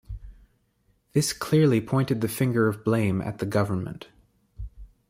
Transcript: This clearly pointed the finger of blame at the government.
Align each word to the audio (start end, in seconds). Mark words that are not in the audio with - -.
This 1.13 1.31
clearly 1.31 1.79
pointed 1.79 2.21
the 2.21 2.27
finger 2.27 2.67
of 2.67 2.83
blame 2.83 3.21
at 3.21 3.37
the 3.37 3.45
government. 3.45 4.07